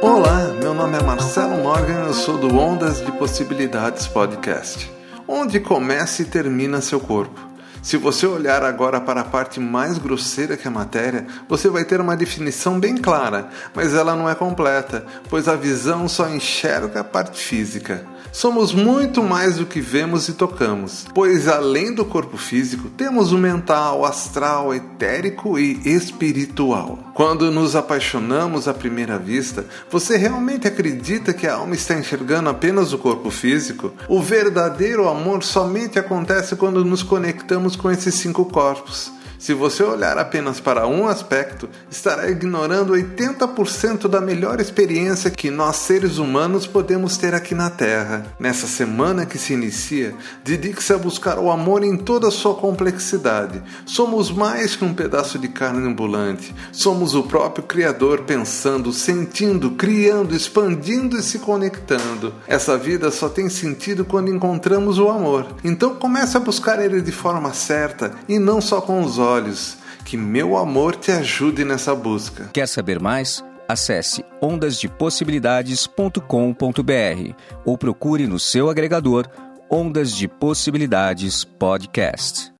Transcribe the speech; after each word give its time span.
Olá, 0.00 0.54
meu 0.60 0.72
nome 0.72 0.96
é 0.96 1.02
Marcelo 1.02 1.60
Morgan, 1.60 2.04
eu 2.06 2.14
sou 2.14 2.38
do 2.38 2.56
Ondas 2.56 3.04
de 3.04 3.10
Possibilidades 3.10 4.06
Podcast. 4.06 4.88
Onde 5.26 5.58
começa 5.58 6.22
e 6.22 6.24
termina 6.24 6.80
seu 6.80 7.00
corpo. 7.00 7.47
Se 7.88 7.96
você 7.96 8.26
olhar 8.26 8.62
agora 8.62 9.00
para 9.00 9.22
a 9.22 9.24
parte 9.24 9.58
mais 9.58 9.96
grosseira 9.96 10.58
que 10.58 10.68
a 10.68 10.70
matéria, 10.70 11.26
você 11.48 11.70
vai 11.70 11.86
ter 11.86 12.02
uma 12.02 12.14
definição 12.14 12.78
bem 12.78 12.98
clara, 12.98 13.48
mas 13.74 13.94
ela 13.94 14.14
não 14.14 14.28
é 14.28 14.34
completa, 14.34 15.06
pois 15.30 15.48
a 15.48 15.56
visão 15.56 16.06
só 16.06 16.28
enxerga 16.28 17.00
a 17.00 17.04
parte 17.04 17.42
física. 17.42 18.06
Somos 18.30 18.74
muito 18.74 19.22
mais 19.22 19.56
do 19.56 19.64
que 19.64 19.80
vemos 19.80 20.28
e 20.28 20.34
tocamos, 20.34 21.06
pois 21.14 21.48
além 21.48 21.94
do 21.94 22.04
corpo 22.04 22.36
físico, 22.36 22.90
temos 22.90 23.32
o 23.32 23.38
mental, 23.38 24.04
astral, 24.04 24.74
etérico 24.74 25.58
e 25.58 25.80
espiritual. 25.86 26.98
Quando 27.14 27.50
nos 27.50 27.74
apaixonamos 27.74 28.68
à 28.68 28.74
primeira 28.74 29.18
vista, 29.18 29.64
você 29.90 30.18
realmente 30.18 30.68
acredita 30.68 31.32
que 31.32 31.46
a 31.46 31.54
alma 31.54 31.74
está 31.74 31.94
enxergando 31.94 32.50
apenas 32.50 32.92
o 32.92 32.98
corpo 32.98 33.30
físico? 33.30 33.92
O 34.08 34.20
verdadeiro 34.20 35.08
amor 35.08 35.42
somente 35.42 35.98
acontece 35.98 36.54
quando 36.54 36.84
nos 36.84 37.02
conectamos 37.02 37.77
com 37.78 37.90
esses 37.90 38.14
cinco 38.14 38.44
corpos. 38.44 39.10
Se 39.38 39.54
você 39.54 39.84
olhar 39.84 40.18
apenas 40.18 40.58
para 40.58 40.88
um 40.88 41.06
aspecto, 41.06 41.68
estará 41.88 42.28
ignorando 42.28 42.94
80% 42.94 44.08
da 44.08 44.20
melhor 44.20 44.60
experiência 44.60 45.30
que 45.30 45.48
nós 45.48 45.76
seres 45.76 46.18
humanos 46.18 46.66
podemos 46.66 47.16
ter 47.16 47.34
aqui 47.34 47.54
na 47.54 47.70
Terra. 47.70 48.26
Nessa 48.40 48.66
semana 48.66 49.24
que 49.24 49.38
se 49.38 49.52
inicia, 49.52 50.12
dedique-se 50.44 50.92
a 50.92 50.98
buscar 50.98 51.38
o 51.38 51.52
amor 51.52 51.84
em 51.84 51.96
toda 51.96 52.26
a 52.26 52.32
sua 52.32 52.56
complexidade. 52.56 53.62
Somos 53.86 54.28
mais 54.28 54.74
que 54.74 54.84
um 54.84 54.92
pedaço 54.92 55.38
de 55.38 55.46
carne 55.46 55.86
ambulante. 55.86 56.52
Somos 56.72 57.14
o 57.14 57.22
próprio 57.22 57.64
Criador 57.64 58.22
pensando, 58.22 58.92
sentindo, 58.92 59.70
criando, 59.70 60.34
expandindo 60.34 61.16
e 61.16 61.22
se 61.22 61.38
conectando. 61.38 62.34
Essa 62.48 62.76
vida 62.76 63.12
só 63.12 63.28
tem 63.28 63.48
sentido 63.48 64.04
quando 64.04 64.34
encontramos 64.34 64.98
o 64.98 65.08
amor. 65.08 65.46
Então 65.62 65.94
comece 65.94 66.36
a 66.36 66.40
buscar 66.40 66.84
ele 66.84 67.00
de 67.00 67.12
forma 67.12 67.54
certa 67.54 68.12
e 68.28 68.36
não 68.36 68.60
só 68.60 68.80
com 68.80 69.00
os 69.00 69.16
olhos 69.16 69.27
olhos. 69.28 69.76
Que 70.04 70.16
meu 70.16 70.56
amor 70.56 70.96
te 70.96 71.12
ajude 71.12 71.64
nessa 71.64 71.94
busca. 71.94 72.50
Quer 72.52 72.66
saber 72.66 72.98
mais? 72.98 73.44
Acesse 73.68 74.24
ondasdepossibilidades.com.br 74.40 77.34
ou 77.64 77.76
procure 77.76 78.26
no 78.26 78.38
seu 78.38 78.70
agregador 78.70 79.26
Ondas 79.70 80.16
de 80.16 80.26
Possibilidades 80.26 81.44
Podcast. 81.44 82.50